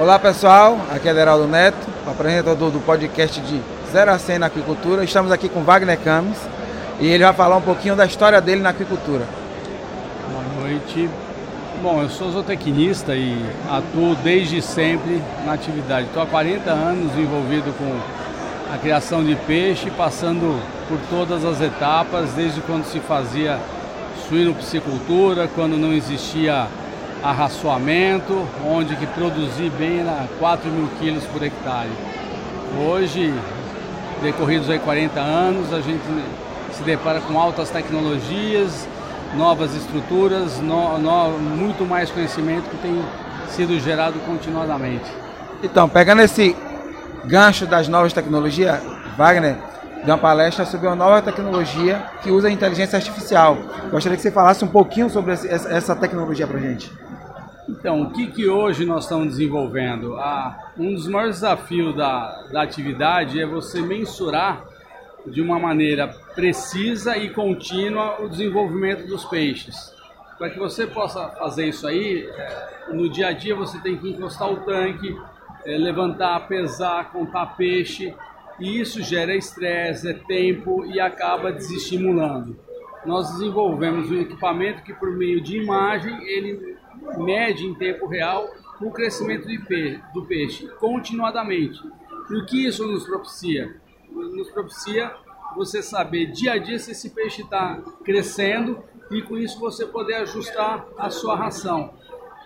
Olá 0.00 0.16
pessoal, 0.16 0.78
aqui 0.94 1.08
é 1.08 1.12
Deraldo 1.12 1.48
Neto, 1.48 1.84
apresentador 2.06 2.70
do 2.70 2.78
podcast 2.78 3.40
de 3.40 3.60
Zero 3.90 4.12
a 4.12 4.16
100 4.16 4.38
na 4.38 4.46
aquicultura. 4.46 5.02
Estamos 5.02 5.32
aqui 5.32 5.48
com 5.48 5.64
Wagner 5.64 5.98
Campos 5.98 6.38
e 7.00 7.08
ele 7.08 7.24
vai 7.24 7.32
falar 7.32 7.56
um 7.56 7.62
pouquinho 7.62 7.96
da 7.96 8.06
história 8.06 8.40
dele 8.40 8.60
na 8.60 8.68
aquicultura. 8.68 9.26
Boa 10.30 10.62
noite. 10.62 11.10
Bom, 11.82 12.00
eu 12.00 12.08
sou 12.08 12.30
zootecnista 12.30 13.16
e 13.16 13.44
atuo 13.68 14.14
desde 14.22 14.62
sempre 14.62 15.20
na 15.44 15.54
atividade. 15.54 16.06
Estou 16.06 16.22
há 16.22 16.26
40 16.26 16.70
anos 16.70 17.18
envolvido 17.18 17.72
com 17.76 18.72
a 18.72 18.78
criação 18.78 19.24
de 19.24 19.34
peixe, 19.34 19.90
passando 19.90 20.62
por 20.86 21.00
todas 21.10 21.44
as 21.44 21.60
etapas, 21.60 22.30
desde 22.34 22.60
quando 22.60 22.84
se 22.84 23.00
fazia 23.00 23.58
suíno-piscicultura, 24.28 25.48
quando 25.56 25.76
não 25.76 25.92
existia 25.92 26.68
arraçoamento, 27.22 28.46
onde 28.64 28.94
que 28.96 29.06
produzir 29.06 29.70
bem 29.70 30.00
era 30.00 30.28
4 30.38 30.70
mil 30.70 30.88
quilos 31.00 31.24
por 31.24 31.42
hectare. 31.42 31.90
Hoje, 32.78 33.34
decorridos 34.22 34.68
aí 34.70 34.78
40 34.78 35.20
anos, 35.20 35.72
a 35.72 35.80
gente 35.80 36.02
se 36.72 36.82
depara 36.82 37.20
com 37.20 37.38
altas 37.38 37.70
tecnologias, 37.70 38.86
novas 39.36 39.74
estruturas, 39.74 40.58
no, 40.60 40.98
no, 40.98 41.38
muito 41.38 41.84
mais 41.84 42.10
conhecimento 42.10 42.68
que 42.70 42.76
tem 42.78 43.02
sido 43.48 43.78
gerado 43.80 44.18
continuadamente. 44.20 45.10
Então, 45.62 45.88
pegando 45.88 46.22
esse 46.22 46.56
gancho 47.24 47.66
das 47.66 47.88
novas 47.88 48.12
tecnologias, 48.12 48.80
Wagner 49.16 49.56
deu 50.04 50.14
uma 50.14 50.18
palestra 50.18 50.64
sobre 50.64 50.86
uma 50.86 50.96
nova 50.96 51.20
tecnologia 51.22 52.02
que 52.22 52.30
usa 52.30 52.50
inteligência 52.50 52.96
artificial. 52.96 53.56
Gostaria 53.90 54.16
que 54.16 54.22
você 54.22 54.30
falasse 54.30 54.64
um 54.64 54.68
pouquinho 54.68 55.10
sobre 55.10 55.32
essa 55.32 55.94
tecnologia 55.96 56.46
para 56.46 56.58
a 56.58 56.60
gente. 56.60 56.90
Então, 57.68 58.02
o 58.02 58.10
que, 58.10 58.28
que 58.28 58.48
hoje 58.48 58.86
nós 58.86 59.04
estamos 59.04 59.28
desenvolvendo? 59.28 60.16
Ah, 60.16 60.72
um 60.78 60.94
dos 60.94 61.06
maiores 61.06 61.36
desafios 61.36 61.94
da, 61.94 62.44
da 62.50 62.62
atividade 62.62 63.40
é 63.40 63.46
você 63.46 63.82
mensurar 63.82 64.64
de 65.26 65.42
uma 65.42 65.58
maneira 65.58 66.08
precisa 66.34 67.16
e 67.16 67.28
contínua 67.30 68.22
o 68.22 68.28
desenvolvimento 68.28 69.06
dos 69.06 69.24
peixes. 69.26 69.92
Para 70.38 70.50
que 70.50 70.58
você 70.58 70.86
possa 70.86 71.28
fazer 71.30 71.66
isso 71.66 71.86
aí, 71.86 72.26
é, 72.26 72.92
no 72.92 73.10
dia 73.10 73.28
a 73.28 73.32
dia 73.32 73.54
você 73.54 73.78
tem 73.80 73.96
que 73.96 74.08
encostar 74.08 74.50
o 74.50 74.58
tanque, 74.60 75.14
é, 75.66 75.76
levantar, 75.76 76.46
pesar, 76.48 77.12
contar 77.12 77.56
peixe, 77.56 78.14
e 78.60 78.80
isso 78.80 79.02
gera 79.02 79.34
estresse, 79.36 80.08
é 80.08 80.14
tempo 80.14 80.84
e 80.84 81.00
acaba 81.00 81.52
desestimulando. 81.52 82.58
Nós 83.06 83.30
desenvolvemos 83.32 84.10
um 84.10 84.20
equipamento 84.20 84.82
que, 84.82 84.92
por 84.92 85.10
meio 85.10 85.40
de 85.40 85.56
imagem, 85.56 86.14
ele 86.26 86.76
mede 87.18 87.66
em 87.66 87.74
tempo 87.74 88.06
real 88.06 88.48
o 88.80 88.90
crescimento 88.90 89.46
peixe, 89.66 90.00
do 90.12 90.24
peixe 90.24 90.68
continuadamente. 90.78 91.80
E 92.30 92.34
o 92.34 92.44
que 92.44 92.66
isso 92.66 92.86
nos 92.86 93.04
propicia? 93.04 93.74
Nos 94.10 94.50
propicia 94.50 95.12
você 95.56 95.82
saber 95.82 96.26
dia 96.26 96.52
a 96.52 96.58
dia 96.58 96.78
se 96.78 96.92
esse 96.92 97.10
peixe 97.10 97.42
está 97.42 97.80
crescendo 98.04 98.82
e 99.10 99.22
com 99.22 99.36
isso 99.36 99.58
você 99.58 99.86
poder 99.86 100.16
ajustar 100.16 100.86
a 100.96 101.10
sua 101.10 101.36
ração. 101.36 101.94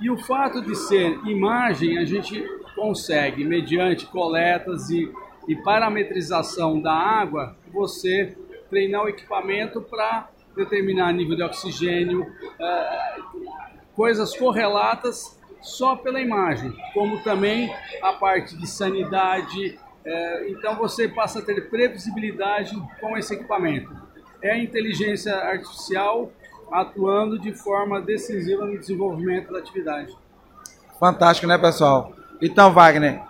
E 0.00 0.10
o 0.10 0.16
fato 0.16 0.60
de 0.62 0.74
ser 0.74 1.18
imagem, 1.26 1.98
a 1.98 2.04
gente 2.04 2.42
consegue, 2.74 3.44
mediante 3.44 4.06
coletas 4.06 4.90
e, 4.90 5.12
e 5.48 5.56
parametrização 5.56 6.80
da 6.80 6.92
água, 6.92 7.56
você 7.72 8.36
treinar 8.70 9.04
o 9.04 9.08
equipamento 9.08 9.80
para 9.80 10.28
determinar 10.56 11.12
nível 11.12 11.36
de 11.36 11.42
oxigênio, 11.42 12.26
é, 12.58 13.16
coisas 13.94 14.36
correlatas 14.36 15.38
só 15.60 15.96
pela 15.96 16.20
imagem, 16.20 16.72
como 16.92 17.22
também 17.22 17.72
a 18.02 18.12
parte 18.12 18.56
de 18.56 18.66
sanidade. 18.66 19.78
É, 20.04 20.48
então 20.50 20.76
você 20.76 21.08
passa 21.08 21.38
a 21.38 21.42
ter 21.42 21.68
previsibilidade 21.68 22.74
com 23.00 23.16
esse 23.16 23.34
equipamento. 23.34 23.94
É 24.42 24.52
a 24.52 24.58
inteligência 24.58 25.34
artificial 25.34 26.32
atuando 26.70 27.38
de 27.38 27.52
forma 27.52 28.00
decisiva 28.00 28.64
no 28.64 28.78
desenvolvimento 28.78 29.52
da 29.52 29.58
atividade. 29.58 30.16
Fantástico, 30.98 31.46
né, 31.46 31.58
pessoal? 31.58 32.12
Então, 32.40 32.72
Wagner, 32.72 33.20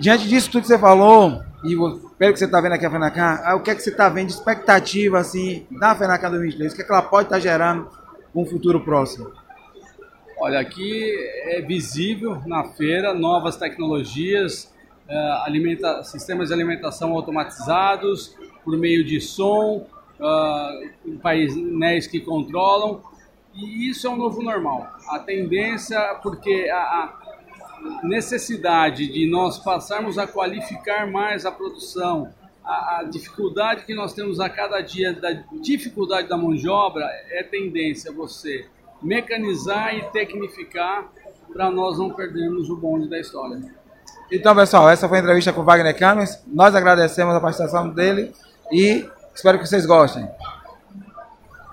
diante 0.00 0.26
disso 0.26 0.50
tudo 0.50 0.62
que 0.62 0.68
você 0.68 0.78
falou, 0.78 1.42
e 1.62 1.76
pelo 2.18 2.32
que 2.32 2.38
você 2.38 2.46
está 2.46 2.60
vendo 2.60 2.72
aqui 2.72 2.86
a 2.86 2.90
FENACAN, 2.90 3.40
ah, 3.44 3.54
o 3.54 3.60
que 3.60 3.70
é 3.70 3.74
que 3.74 3.82
você 3.82 3.90
está 3.90 4.08
vendo 4.08 4.28
de 4.28 4.32
expectativa 4.32 5.18
assim, 5.18 5.66
da 5.70 5.94
FENACAN 5.94 6.30
2023? 6.30 6.72
O 6.72 6.76
que, 6.76 6.82
é 6.82 6.84
que 6.84 6.92
ela 6.92 7.02
pode 7.02 7.26
estar 7.26 7.36
tá 7.36 7.40
gerando 7.40 7.88
um 8.34 8.46
futuro 8.46 8.80
próximo? 8.80 9.30
Olha, 10.38 10.58
aqui 10.58 11.12
é 11.44 11.60
visível 11.60 12.40
na 12.46 12.64
feira 12.64 13.12
novas 13.12 13.56
tecnologias, 13.56 14.72
é, 15.06 15.16
alimenta, 15.44 16.02
sistemas 16.02 16.48
de 16.48 16.54
alimentação 16.54 17.12
automatizados 17.12 18.34
por 18.64 18.78
meio 18.78 19.04
de 19.04 19.20
som, 19.20 19.86
uh, 20.18 21.18
painéis 21.22 22.06
que 22.06 22.20
controlam, 22.20 23.02
e 23.54 23.90
isso 23.90 24.06
é 24.06 24.10
um 24.10 24.16
novo 24.16 24.42
normal. 24.42 24.88
A 25.08 25.18
tendência, 25.18 25.98
porque 26.22 26.70
a, 26.72 26.76
a 26.76 27.19
necessidade 28.02 29.06
de 29.06 29.28
nós 29.28 29.58
passarmos 29.58 30.18
a 30.18 30.26
qualificar 30.26 31.10
mais 31.10 31.46
a 31.46 31.52
produção, 31.52 32.32
a, 32.64 32.98
a, 32.98 33.04
dificuldade 33.04 33.84
que 33.84 33.94
nós 33.94 34.12
temos 34.12 34.40
a 34.40 34.48
cada 34.48 34.80
dia 34.80 35.12
da 35.12 35.32
dificuldade 35.60 36.28
da 36.28 36.36
mão 36.36 36.54
de 36.54 36.68
obra, 36.68 37.04
é 37.30 37.42
tendência 37.42 38.12
você 38.12 38.66
mecanizar 39.02 39.94
e 39.94 40.02
tecnificar 40.10 41.10
para 41.52 41.70
nós 41.70 41.98
não 41.98 42.10
perdermos 42.10 42.68
o 42.70 42.76
bonde 42.76 43.08
da 43.08 43.18
história. 43.18 43.60
Então, 44.30 44.54
pessoal, 44.54 44.88
essa 44.88 45.08
foi 45.08 45.18
a 45.18 45.20
entrevista 45.20 45.52
com 45.52 45.62
o 45.62 45.64
Wagner 45.64 45.98
Camis. 45.98 46.40
Nós 46.46 46.74
agradecemos 46.74 47.34
a 47.34 47.40
participação 47.40 47.88
dele 47.88 48.32
e 48.70 49.08
espero 49.34 49.58
que 49.58 49.66
vocês 49.66 49.84
gostem. 49.84 50.28